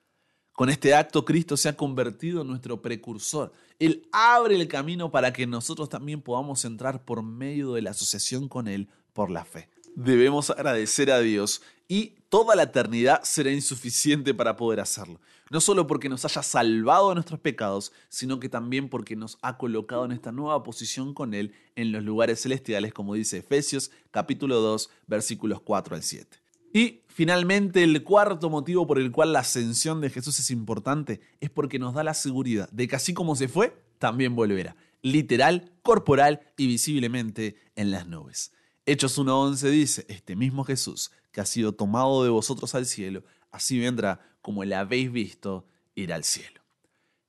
Con 0.62 0.70
este 0.70 0.94
acto 0.94 1.26
Cristo 1.26 1.58
se 1.58 1.70
ha 1.70 1.76
convertido 1.76 2.44
en 2.44 2.48
nuestro 2.48 2.84
precursor. 2.84 3.52
Él 3.80 4.08
abre 4.12 4.54
el 4.54 4.68
camino 4.68 5.10
para 5.10 5.34
que 5.34 5.48
nosotros 5.48 5.90
también 5.90 6.22
podamos 6.22 6.66
entrar 6.66 7.04
por 7.04 7.24
medio 7.24 7.74
de 7.74 7.82
la 7.82 7.90
asociación 7.90 8.48
con 8.48 8.68
Él 8.68 8.88
por 9.12 9.32
la 9.32 9.44
fe. 9.44 9.70
Debemos 9.96 10.52
agradecer 10.52 11.10
a 11.10 11.20
Dios 11.20 11.64
y 11.88 12.14
toda 12.30 12.56
la 12.56 12.62
eternidad 12.62 13.24
será 13.24 13.50
insuficiente 13.52 14.36
para 14.36 14.56
poder 14.56 14.82
hacerlo. 14.82 15.20
No 15.50 15.62
solo 15.62 15.88
porque 15.88 16.10
nos 16.10 16.26
haya 16.26 16.44
salvado 16.44 17.10
de 17.10 17.16
nuestros 17.16 17.40
pecados, 17.40 17.92
sino 18.10 18.40
que 18.40 18.48
también 18.48 18.88
porque 18.88 19.16
nos 19.16 19.40
ha 19.42 19.58
colocado 19.58 20.06
en 20.06 20.12
esta 20.12 20.32
nueva 20.32 20.62
posición 20.62 21.16
con 21.16 21.34
Él 21.34 21.56
en 21.76 21.92
los 21.92 22.04
lugares 22.04 22.40
celestiales, 22.40 22.94
como 22.94 23.16
dice 23.16 23.40
Efesios 23.40 23.90
capítulo 24.12 24.60
2 24.62 24.92
versículos 25.08 25.60
4 25.60 25.96
al 25.96 26.04
7. 26.04 26.41
Y 26.74 27.02
finalmente 27.08 27.84
el 27.84 28.04
cuarto 28.04 28.50
motivo 28.50 28.88
por 28.88 29.00
el 29.00 29.12
cual 29.12 29.34
la 29.34 29.40
ascensión 29.40 30.02
de 30.02 30.10
Jesús 30.10 30.40
es 30.40 30.52
importante 30.52 31.20
es 31.40 31.50
porque 31.50 31.80
nos 31.80 31.94
da 31.94 32.04
la 32.04 32.14
seguridad 32.14 32.70
de 32.72 32.88
que 32.88 32.96
así 32.96 33.14
como 33.14 33.36
se 33.36 33.48
fue, 33.48 33.76
también 34.00 34.36
volverá, 34.36 34.76
literal, 35.02 35.72
corporal 35.84 36.42
y 36.58 36.68
visiblemente 36.68 37.56
en 37.76 37.92
las 37.92 38.08
nubes. 38.08 38.54
Hechos 38.86 39.20
1.11 39.20 39.70
dice, 39.70 40.06
este 40.10 40.36
mismo 40.36 40.64
Jesús 40.64 41.12
que 41.32 41.42
ha 41.42 41.46
sido 41.46 41.74
tomado 41.74 42.24
de 42.24 42.30
vosotros 42.30 42.76
al 42.76 42.86
cielo, 42.86 43.24
así 43.52 43.80
vendrá 43.80 44.38
como 44.42 44.64
le 44.64 44.76
habéis 44.76 45.12
visto 45.12 45.66
ir 45.96 46.14
al 46.14 46.24
cielo. 46.24 46.62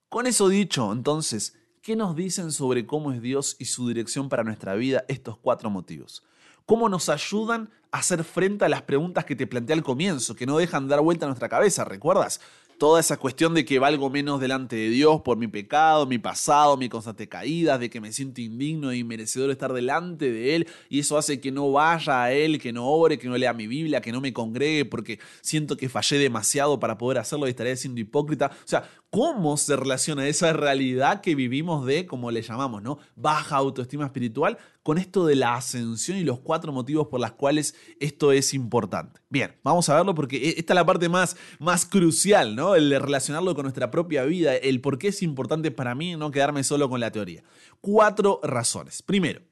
Con 0.09 0.27
eso 0.27 0.49
dicho, 0.49 0.93
entonces, 0.93 1.57
¿qué 1.81 1.97
nos 1.97 2.17
dicen 2.17 2.53
sobre 2.53 2.87
cómo 2.87 3.13
es 3.13 3.23
Dios 3.23 3.57
y 3.59 3.67
su 3.67 3.89
dirección 3.89 4.29
para 4.29 4.45
nuestra 4.45 4.75
vida 4.75 5.05
estos 5.09 5.39
cuatro 5.39 5.71
motivos? 5.71 6.23
¿Cómo 6.67 6.89
nos 6.89 7.09
ayudan 7.09 7.71
a 7.91 7.99
hacer 7.99 8.25
frente 8.25 8.65
a 8.65 8.69
las 8.69 8.83
preguntas 8.83 9.25
que 9.25 9.37
te 9.37 9.47
planteé 9.47 9.75
al 9.75 9.83
comienzo, 9.83 10.35
que 10.35 10.47
no 10.47 10.59
dejan 10.59 10.89
dar 10.89 11.01
vuelta 11.01 11.27
a 11.27 11.29
nuestra 11.29 11.49
cabeza? 11.49 11.85
¿Recuerdas? 11.85 12.41
toda 12.83 12.99
esa 12.99 13.17
cuestión 13.17 13.55
de 13.55 13.65
que 13.65 13.79
valgo 13.79 14.11
menos 14.11 14.41
delante 14.41 14.75
de 14.75 14.89
Dios 14.89 15.21
por 15.21 15.39
mi 15.39 15.47
pecado, 15.47 16.05
mi 16.05 16.19
pasado, 16.19 16.77
mi 16.77 16.89
constante 16.89 17.29
caídas, 17.29 17.79
de 17.79 17.89
que 17.89 18.01
me 18.01 18.13
siento 18.13 18.41
indigno 18.41 18.93
y 18.93 19.05
merecedor 19.05 19.47
de 19.47 19.53
estar 19.53 19.73
delante 19.73 20.33
de 20.33 20.57
Él, 20.57 20.69
y 20.89 20.99
eso 20.99 21.17
hace 21.17 21.41
que 21.41 21.53
no 21.53 21.71
vaya 21.71 22.25
a 22.25 22.33
Él, 22.33 22.61
que 22.61 22.73
no 22.73 22.89
ore, 22.89 23.21
que 23.21 23.29
no 23.29 23.39
lea 23.39 23.53
mi 23.53 23.69
Biblia, 23.69 24.01
que 24.01 24.11
no 24.11 24.21
me 24.21 24.33
congregue 24.33 24.85
porque 24.85 25.21
siento 25.43 25.77
que 25.77 25.89
fallé 25.89 26.19
demasiado 26.19 26.81
para 26.81 26.99
poder 26.99 27.19
hacerlo 27.19 27.47
y 27.47 27.51
estaré 27.51 27.77
siendo 27.77 28.01
hipócrita. 28.01 28.47
O 28.53 28.69
sea, 28.69 28.91
¿cómo 29.13 29.59
se 29.59 29.77
relaciona 29.77 30.27
esa 30.27 30.55
realidad 30.55 31.21
que 31.21 31.35
vivimos 31.35 31.85
de, 31.85 32.07
como 32.07 32.31
le 32.31 32.41
llamamos, 32.41 32.83
¿no? 32.83 32.99
Baja 33.15 33.57
autoestima 33.57 34.07
espiritual 34.07 34.57
con 34.83 34.97
esto 34.97 35.27
de 35.27 35.37
la 35.37 35.55
ascensión 35.55 36.17
y 36.17 36.25
los 36.25 36.41
cuatro 36.41 36.73
motivos 36.73 37.09
por 37.09 37.21
los 37.21 37.33
cuales 37.33 37.75
esto 38.01 38.33
es 38.33 38.55
importante. 38.55 39.21
Bien, 39.29 39.55
vamos 39.63 39.91
a 39.91 39.97
verlo 39.97 40.15
porque 40.15 40.39
e, 40.39 40.49
esta 40.57 40.73
es 40.73 40.77
la 40.77 40.87
parte 40.87 41.11
más, 41.11 41.37
más 41.59 41.85
crucial, 41.85 42.57
¿no? 42.57 42.75
El 42.75 42.91
relacionarlo 43.03 43.55
con 43.55 43.65
nuestra 43.65 43.91
propia 43.91 44.25
vida, 44.25 44.57
el 44.57 44.81
por 44.81 44.97
qué 44.97 45.09
es 45.09 45.23
importante 45.23 45.71
para 45.71 45.95
mí 45.95 46.17
no 46.17 46.31
quedarme 46.31 46.65
solo 46.65 46.89
con 46.89 46.99
la 46.99 47.13
teoría. 47.13 47.45
Cuatro 47.83 48.41
razones. 48.43 49.03
Primero, 49.03 49.43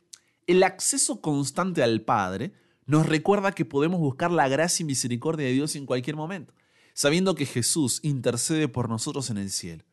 el 0.47 0.63
acceso 0.63 1.21
constante 1.21 1.83
al 1.83 2.01
Padre 2.01 2.55
nos 2.87 3.07
recuerda 3.07 3.53
que 3.53 3.67
podemos 3.67 4.01
buscar 4.01 4.31
la 4.31 4.49
gracia 4.49 4.85
y 4.85 4.87
misericordia 4.87 5.47
de 5.47 5.53
Dios 5.53 5.77
en 5.77 5.85
cualquier 5.85 6.17
momento, 6.17 6.55
sabiendo 7.01 7.35
que 7.35 7.47
Jesús 7.47 8.01
intercede 8.03 8.69
por 8.69 8.91
nosotros 8.91 9.31
en 9.31 9.39
el 9.39 9.49
cielo. 9.49 9.85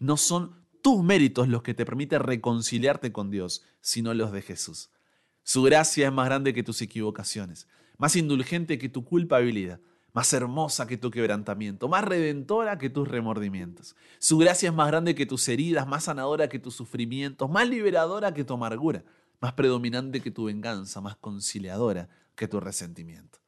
No 0.00 0.16
son 0.16 0.66
tus 0.82 1.00
méritos 1.00 1.46
los 1.46 1.62
que 1.62 1.74
te 1.74 1.86
permiten 1.86 2.18
reconciliarte 2.24 3.12
con 3.12 3.30
Dios, 3.30 3.62
sino 3.80 4.12
los 4.14 4.32
de 4.32 4.42
Jesús. 4.42 4.90
Su 5.44 5.62
gracia 5.62 6.08
es 6.08 6.12
más 6.12 6.26
grande 6.26 6.52
que 6.52 6.64
tus 6.64 6.82
equivocaciones, 6.82 7.68
más 7.98 8.16
indulgente 8.16 8.78
que 8.78 8.88
tu 8.88 9.04
culpabilidad, 9.04 9.78
más 10.12 10.32
hermosa 10.32 10.88
que 10.88 10.96
tu 10.96 11.12
quebrantamiento, 11.12 11.86
más 11.86 12.02
redentora 12.02 12.78
que 12.78 12.90
tus 12.90 13.06
remordimientos. 13.06 13.94
Su 14.18 14.36
gracia 14.36 14.70
es 14.70 14.74
más 14.74 14.88
grande 14.88 15.14
que 15.14 15.24
tus 15.24 15.46
heridas, 15.46 15.86
más 15.86 16.02
sanadora 16.02 16.48
que 16.48 16.58
tus 16.58 16.74
sufrimientos, 16.74 17.48
más 17.48 17.68
liberadora 17.68 18.34
que 18.34 18.42
tu 18.42 18.54
amargura, 18.54 19.04
más 19.40 19.52
predominante 19.52 20.20
que 20.20 20.32
tu 20.32 20.46
venganza, 20.46 21.00
más 21.00 21.14
conciliadora 21.14 22.08
que 22.34 22.48
tu 22.48 22.58
resentimiento. 22.58 23.45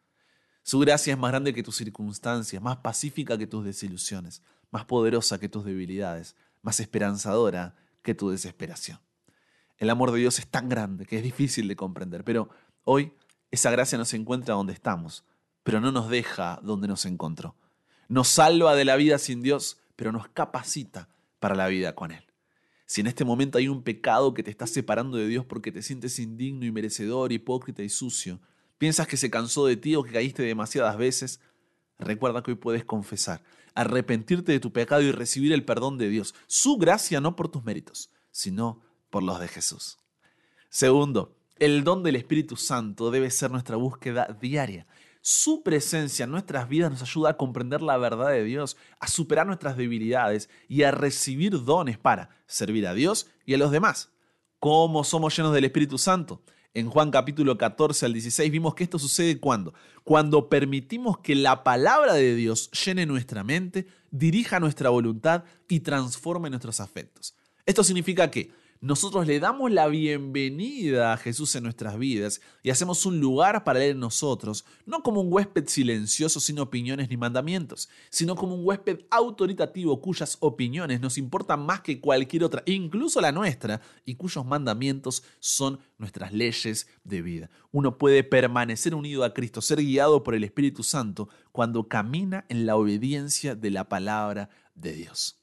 Su 0.68 0.78
gracia 0.80 1.14
es 1.14 1.18
más 1.18 1.30
grande 1.30 1.54
que 1.54 1.62
tus 1.62 1.76
circunstancias, 1.76 2.62
más 2.62 2.76
pacífica 2.76 3.38
que 3.38 3.46
tus 3.46 3.64
desilusiones, 3.64 4.42
más 4.70 4.84
poderosa 4.84 5.40
que 5.40 5.48
tus 5.48 5.64
debilidades, 5.64 6.36
más 6.60 6.78
esperanzadora 6.78 7.74
que 8.02 8.14
tu 8.14 8.28
desesperación. 8.28 9.00
El 9.78 9.88
amor 9.88 10.12
de 10.12 10.18
Dios 10.18 10.38
es 10.38 10.46
tan 10.46 10.68
grande 10.68 11.06
que 11.06 11.16
es 11.16 11.22
difícil 11.22 11.68
de 11.68 11.76
comprender, 11.76 12.22
pero 12.22 12.50
hoy 12.84 13.14
esa 13.50 13.70
gracia 13.70 13.96
nos 13.96 14.12
encuentra 14.12 14.56
donde 14.56 14.74
estamos, 14.74 15.24
pero 15.62 15.80
no 15.80 15.90
nos 15.90 16.10
deja 16.10 16.60
donde 16.62 16.86
nos 16.86 17.06
encontró. 17.06 17.56
Nos 18.08 18.28
salva 18.28 18.74
de 18.74 18.84
la 18.84 18.96
vida 18.96 19.16
sin 19.16 19.40
Dios, 19.40 19.78
pero 19.96 20.12
nos 20.12 20.28
capacita 20.28 21.08
para 21.40 21.54
la 21.54 21.68
vida 21.68 21.94
con 21.94 22.12
Él. 22.12 22.24
Si 22.84 23.00
en 23.00 23.06
este 23.06 23.24
momento 23.24 23.56
hay 23.56 23.68
un 23.68 23.82
pecado 23.82 24.34
que 24.34 24.42
te 24.42 24.50
está 24.50 24.66
separando 24.66 25.16
de 25.16 25.28
Dios 25.28 25.46
porque 25.46 25.72
te 25.72 25.80
sientes 25.80 26.18
indigno 26.18 26.66
y 26.66 26.72
merecedor, 26.72 27.32
hipócrita 27.32 27.82
y 27.82 27.88
sucio, 27.88 28.38
piensas 28.78 29.06
que 29.06 29.16
se 29.16 29.30
cansó 29.30 29.66
de 29.66 29.76
ti 29.76 29.94
o 29.96 30.02
que 30.02 30.12
caíste 30.12 30.42
demasiadas 30.42 30.96
veces, 30.96 31.40
recuerda 31.98 32.42
que 32.42 32.52
hoy 32.52 32.56
puedes 32.56 32.84
confesar 32.84 33.42
arrepentirte 33.78 34.50
de 34.50 34.58
tu 34.58 34.72
pecado 34.72 35.02
y 35.02 35.12
recibir 35.12 35.52
el 35.52 35.64
perdón 35.64 35.98
de 35.98 36.08
Dios. 36.08 36.34
Su 36.48 36.78
gracia 36.78 37.20
no 37.20 37.36
por 37.36 37.48
tus 37.48 37.62
méritos, 37.62 38.10
sino 38.32 38.82
por 39.08 39.22
los 39.22 39.38
de 39.38 39.46
Jesús. 39.46 39.98
Segundo, 40.68 41.36
el 41.60 41.84
don 41.84 42.02
del 42.02 42.16
Espíritu 42.16 42.56
Santo 42.56 43.12
debe 43.12 43.30
ser 43.30 43.52
nuestra 43.52 43.76
búsqueda 43.76 44.36
diaria. 44.40 44.88
Su 45.20 45.62
presencia 45.62 46.24
en 46.24 46.32
nuestras 46.32 46.68
vidas 46.68 46.90
nos 46.90 47.02
ayuda 47.02 47.30
a 47.30 47.36
comprender 47.36 47.80
la 47.80 47.96
verdad 47.98 48.30
de 48.30 48.42
Dios, 48.42 48.76
a 48.98 49.06
superar 49.06 49.46
nuestras 49.46 49.76
debilidades 49.76 50.50
y 50.66 50.82
a 50.82 50.90
recibir 50.90 51.64
dones 51.64 51.98
para 51.98 52.30
servir 52.48 52.84
a 52.84 52.94
Dios 52.94 53.28
y 53.46 53.54
a 53.54 53.58
los 53.58 53.70
demás. 53.70 54.10
¿Cómo 54.58 55.04
somos 55.04 55.36
llenos 55.36 55.54
del 55.54 55.66
Espíritu 55.66 55.98
Santo? 55.98 56.42
En 56.74 56.90
Juan 56.90 57.10
capítulo 57.10 57.56
14 57.56 58.06
al 58.06 58.12
16 58.12 58.50
vimos 58.50 58.74
que 58.74 58.84
esto 58.84 58.98
sucede 58.98 59.40
cuando, 59.40 59.74
cuando 60.04 60.48
permitimos 60.48 61.18
que 61.18 61.34
la 61.34 61.64
palabra 61.64 62.14
de 62.14 62.34
Dios 62.34 62.70
llene 62.70 63.06
nuestra 63.06 63.42
mente, 63.42 63.86
dirija 64.10 64.60
nuestra 64.60 64.90
voluntad 64.90 65.44
y 65.68 65.80
transforme 65.80 66.50
nuestros 66.50 66.80
afectos. 66.80 67.34
Esto 67.64 67.82
significa 67.84 68.30
que 68.30 68.50
nosotros 68.80 69.26
le 69.26 69.40
damos 69.40 69.72
la 69.72 69.88
bienvenida 69.88 71.12
a 71.12 71.16
Jesús 71.16 71.56
en 71.56 71.64
nuestras 71.64 71.98
vidas 71.98 72.40
y 72.62 72.70
hacemos 72.70 73.04
un 73.06 73.18
lugar 73.18 73.64
para 73.64 73.82
Él 73.84 73.92
en 73.92 74.00
nosotros, 74.00 74.64
no 74.86 75.02
como 75.02 75.20
un 75.20 75.32
huésped 75.32 75.66
silencioso 75.66 76.38
sin 76.38 76.60
opiniones 76.60 77.08
ni 77.08 77.16
mandamientos, 77.16 77.88
sino 78.08 78.36
como 78.36 78.54
un 78.54 78.64
huésped 78.64 79.00
autoritativo 79.10 80.00
cuyas 80.00 80.36
opiniones 80.40 81.00
nos 81.00 81.18
importan 81.18 81.66
más 81.66 81.80
que 81.80 82.00
cualquier 82.00 82.44
otra, 82.44 82.62
incluso 82.66 83.20
la 83.20 83.32
nuestra, 83.32 83.80
y 84.04 84.14
cuyos 84.14 84.46
mandamientos 84.46 85.24
son 85.40 85.80
nuestras 85.98 86.32
leyes 86.32 86.86
de 87.02 87.20
vida. 87.20 87.50
Uno 87.72 87.98
puede 87.98 88.22
permanecer 88.22 88.94
unido 88.94 89.24
a 89.24 89.34
Cristo, 89.34 89.60
ser 89.60 89.80
guiado 89.80 90.22
por 90.22 90.36
el 90.36 90.44
Espíritu 90.44 90.84
Santo 90.84 91.28
cuando 91.50 91.88
camina 91.88 92.46
en 92.48 92.64
la 92.64 92.76
obediencia 92.76 93.56
de 93.56 93.70
la 93.70 93.88
palabra 93.88 94.50
de 94.76 94.92
Dios. 94.92 95.38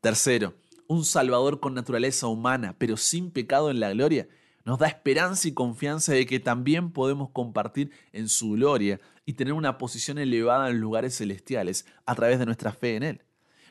Tercero, 0.00 0.54
un 0.88 1.04
Salvador 1.04 1.60
con 1.60 1.74
naturaleza 1.74 2.26
humana, 2.26 2.74
pero 2.78 2.96
sin 2.96 3.30
pecado 3.30 3.70
en 3.70 3.80
la 3.80 3.92
gloria, 3.92 4.28
nos 4.64 4.78
da 4.78 4.88
esperanza 4.88 5.46
y 5.46 5.52
confianza 5.52 6.12
de 6.12 6.26
que 6.26 6.40
también 6.40 6.90
podemos 6.90 7.30
compartir 7.30 7.92
en 8.12 8.28
su 8.28 8.52
gloria 8.52 9.00
y 9.24 9.34
tener 9.34 9.52
una 9.52 9.78
posición 9.78 10.18
elevada 10.18 10.68
en 10.68 10.80
lugares 10.80 11.16
celestiales 11.16 11.86
a 12.04 12.14
través 12.14 12.38
de 12.38 12.46
nuestra 12.46 12.72
fe 12.72 12.96
en 12.96 13.02
Él. 13.04 13.22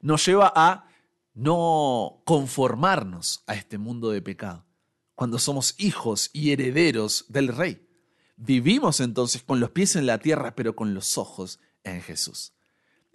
Nos 0.01 0.25
lleva 0.25 0.53
a 0.55 0.88
no 1.34 2.22
conformarnos 2.25 3.43
a 3.45 3.55
este 3.55 3.77
mundo 3.77 4.10
de 4.10 4.22
pecado, 4.22 4.65
cuando 5.15 5.38
somos 5.38 5.75
hijos 5.77 6.29
y 6.31 6.51
herederos 6.51 7.25
del 7.27 7.50
Rey. 7.50 7.86
Vivimos 8.38 9.01
entonces 9.01 9.43
con 9.43 9.60
los 9.60 9.72
pies 9.72 9.95
en 9.98 10.05
la 10.05 10.19
tierra, 10.19 10.55
pero 10.55 10.75
con 10.75 10.93
los 10.93 11.17
ojos 11.17 11.60
en 11.84 12.01
Jesús. 12.01 12.53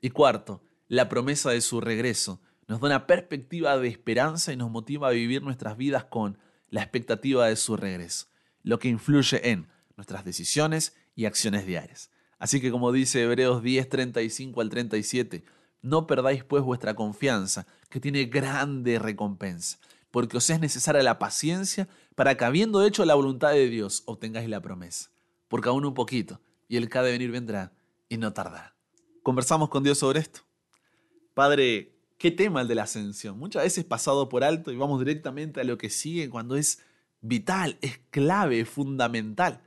Y 0.03 0.11
cuarto, 0.11 0.63
la 0.89 1.09
promesa 1.09 1.51
de 1.51 1.61
su 1.61 1.81
regreso 1.81 2.41
nos 2.71 2.81
da 2.81 2.87
una 2.87 3.09
perspectiva 3.09 3.77
de 3.79 3.89
esperanza 3.89 4.53
y 4.53 4.57
nos 4.57 4.71
motiva 4.71 5.09
a 5.09 5.11
vivir 5.11 5.43
nuestras 5.43 5.77
vidas 5.77 6.05
con 6.05 6.39
la 6.69 6.83
expectativa 6.83 7.49
de 7.49 7.57
su 7.57 7.77
regreso, 7.77 8.29
lo 8.63 8.79
que 8.79 8.87
influye 8.87 9.51
en 9.51 9.67
nuestras 9.97 10.25
decisiones 10.25 10.95
y 11.17 11.25
acciones 11.25 11.67
diarias. 11.67 12.13
Así 12.39 12.61
que 12.61 12.71
como 12.71 12.93
dice 12.93 13.25
Hebreos 13.25 13.65
10, 13.65 13.89
35 13.89 14.61
al 14.61 14.69
37, 14.69 15.43
no 15.83 16.07
perdáis 16.07 16.45
pues 16.45 16.63
vuestra 16.63 16.95
confianza, 16.95 17.67
que 17.89 17.99
tiene 17.99 18.27
grande 18.27 19.01
recompensa. 19.01 19.81
porque 20.13 20.37
os 20.37 20.49
es 20.49 20.61
necesaria 20.61 21.03
la 21.03 21.19
paciencia 21.19 21.89
para 22.15 22.37
que 22.37 22.45
habiendo 22.45 22.87
hecho 22.87 23.05
la 23.05 23.17
voluntad 23.17 23.51
de 23.51 23.69
Dios 23.69 24.05
obtengáis 24.07 24.49
la 24.49 24.61
promesa. 24.61 25.11
Porque 25.49 25.71
aún 25.71 25.85
un 25.85 25.95
poquito, 25.95 26.41
y 26.69 26.77
el 26.77 26.89
que 26.89 26.99
ha 26.99 27.03
de 27.03 27.11
venir 27.11 27.33
vendrá, 27.33 27.73
y 28.09 28.17
no 28.17 28.33
tardará. 28.33 28.77
Conversamos 29.25 29.71
con 29.71 29.83
Dios 29.83 29.99
sobre 29.99 30.21
esto. 30.21 30.43
Padre, 31.35 32.00
qué 32.21 32.31
tema 32.31 32.61
el 32.61 32.69
de 32.69 32.75
la 32.75 32.83
ascensión. 32.83 33.39
Muchas 33.39 33.63
veces 33.63 33.83
pasado 33.87 34.29
por 34.29 34.45
alto 34.45 34.71
y 34.71 34.77
vamos 34.77 34.99
directamente 34.99 35.63
a 35.63 35.65
lo 35.65 35.79
que 35.79 35.89
sigue 35.89 36.29
cuando 36.29 36.55
es 36.55 36.81
vital, 37.23 37.79
es 37.81 37.99
clave, 38.11 38.61
es 38.61 38.69
fundamental. 38.69 39.63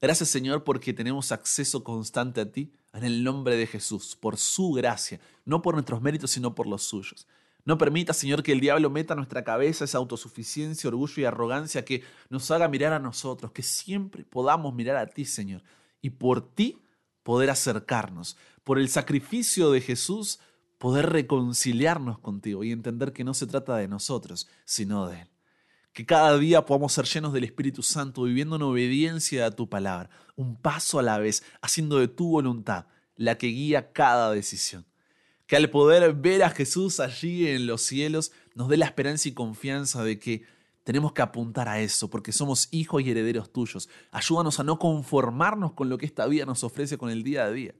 Gracias 0.00 0.28
Señor 0.28 0.64
porque 0.64 0.92
tenemos 0.92 1.30
acceso 1.30 1.84
constante 1.84 2.40
a 2.40 2.50
ti 2.50 2.72
en 2.92 3.04
el 3.04 3.22
nombre 3.22 3.56
de 3.56 3.68
Jesús, 3.68 4.16
por 4.16 4.36
su 4.36 4.72
gracia, 4.72 5.20
no 5.44 5.62
por 5.62 5.74
nuestros 5.74 6.02
méritos, 6.02 6.32
sino 6.32 6.56
por 6.56 6.66
los 6.66 6.82
suyos. 6.82 7.28
No 7.64 7.78
permita, 7.78 8.12
Señor, 8.12 8.42
que 8.42 8.50
el 8.50 8.60
diablo 8.60 8.90
meta 8.90 9.14
en 9.14 9.18
nuestra 9.18 9.44
cabeza 9.44 9.84
esa 9.84 9.98
autosuficiencia, 9.98 10.88
orgullo 10.88 11.22
y 11.22 11.24
arrogancia 11.24 11.84
que 11.84 12.02
nos 12.30 12.50
haga 12.50 12.66
mirar 12.66 12.94
a 12.94 12.98
nosotros, 12.98 13.52
que 13.52 13.62
siempre 13.62 14.24
podamos 14.24 14.74
mirar 14.74 14.96
a 14.96 15.06
ti, 15.06 15.24
Señor, 15.24 15.62
y 16.02 16.10
por 16.10 16.52
ti 16.52 16.80
poder 17.22 17.50
acercarnos, 17.50 18.36
por 18.64 18.80
el 18.80 18.88
sacrificio 18.88 19.70
de 19.70 19.80
Jesús, 19.80 20.40
poder 20.78 21.10
reconciliarnos 21.10 22.18
contigo 22.18 22.64
y 22.64 22.72
entender 22.72 23.12
que 23.12 23.24
no 23.24 23.34
se 23.34 23.46
trata 23.46 23.76
de 23.76 23.88
nosotros, 23.88 24.48
sino 24.64 25.06
de 25.08 25.22
Él. 25.22 25.28
Que 25.92 26.04
cada 26.04 26.36
día 26.38 26.66
podamos 26.66 26.92
ser 26.92 27.06
llenos 27.06 27.32
del 27.32 27.44
Espíritu 27.44 27.82
Santo, 27.82 28.24
viviendo 28.24 28.56
en 28.56 28.62
obediencia 28.62 29.46
a 29.46 29.50
tu 29.50 29.68
palabra, 29.68 30.10
un 30.36 30.56
paso 30.56 30.98
a 30.98 31.02
la 31.02 31.18
vez, 31.18 31.42
haciendo 31.62 31.98
de 31.98 32.08
tu 32.08 32.28
voluntad 32.28 32.86
la 33.16 33.38
que 33.38 33.46
guía 33.46 33.92
cada 33.92 34.30
decisión 34.32 34.84
que 35.46 35.56
al 35.56 35.70
poder 35.70 36.12
ver 36.14 36.42
a 36.42 36.50
Jesús 36.50 37.00
allí 37.00 37.48
en 37.48 37.66
los 37.66 37.82
cielos 37.82 38.32
nos 38.54 38.68
dé 38.68 38.76
la 38.76 38.86
esperanza 38.86 39.28
y 39.28 39.32
confianza 39.32 40.02
de 40.02 40.18
que 40.18 40.44
tenemos 40.82 41.12
que 41.12 41.22
apuntar 41.22 41.68
a 41.68 41.80
eso, 41.80 42.08
porque 42.08 42.32
somos 42.32 42.68
hijos 42.70 43.02
y 43.02 43.10
herederos 43.10 43.52
tuyos. 43.52 43.88
Ayúdanos 44.12 44.60
a 44.60 44.64
no 44.64 44.78
conformarnos 44.78 45.72
con 45.72 45.88
lo 45.88 45.98
que 45.98 46.06
esta 46.06 46.26
vida 46.26 46.46
nos 46.46 46.62
ofrece 46.62 46.96
con 46.96 47.10
el 47.10 47.24
día 47.24 47.44
a 47.44 47.50
día. 47.50 47.74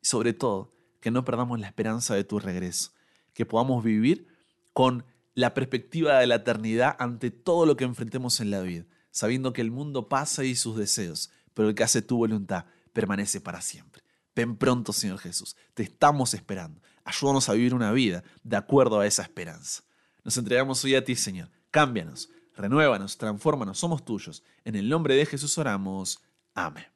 Y 0.00 0.06
sobre 0.06 0.32
todo, 0.32 0.72
que 1.00 1.10
no 1.10 1.24
perdamos 1.24 1.60
la 1.60 1.66
esperanza 1.66 2.14
de 2.14 2.24
tu 2.24 2.38
regreso, 2.38 2.92
que 3.32 3.46
podamos 3.46 3.84
vivir 3.84 4.28
con 4.72 5.04
la 5.34 5.54
perspectiva 5.54 6.18
de 6.18 6.26
la 6.26 6.36
eternidad 6.36 6.96
ante 6.98 7.30
todo 7.30 7.66
lo 7.66 7.76
que 7.76 7.84
enfrentemos 7.84 8.40
en 8.40 8.50
la 8.50 8.60
vida, 8.60 8.84
sabiendo 9.10 9.52
que 9.52 9.60
el 9.60 9.70
mundo 9.70 10.08
pasa 10.08 10.44
y 10.44 10.56
sus 10.56 10.76
deseos, 10.76 11.30
pero 11.54 11.68
el 11.68 11.74
que 11.74 11.84
hace 11.84 12.02
tu 12.02 12.16
voluntad 12.16 12.64
permanece 12.92 13.40
para 13.40 13.60
siempre. 13.60 14.02
Ven 14.34 14.56
pronto, 14.56 14.92
Señor 14.92 15.18
Jesús, 15.18 15.56
te 15.74 15.82
estamos 15.82 16.34
esperando. 16.34 16.80
Ayúdanos 17.04 17.48
a 17.48 17.54
vivir 17.54 17.74
una 17.74 17.92
vida 17.92 18.24
de 18.42 18.56
acuerdo 18.56 19.00
a 19.00 19.06
esa 19.06 19.22
esperanza. 19.22 19.82
Nos 20.24 20.36
entregamos 20.36 20.84
hoy 20.84 20.94
a 20.94 21.04
ti, 21.04 21.14
Señor. 21.14 21.50
Cámbianos, 21.70 22.30
renuévanos, 22.54 23.16
transfórmanos, 23.16 23.78
somos 23.78 24.04
tuyos. 24.04 24.42
En 24.64 24.74
el 24.74 24.88
nombre 24.88 25.14
de 25.14 25.24
Jesús 25.24 25.56
oramos. 25.56 26.20
Amén. 26.54 26.95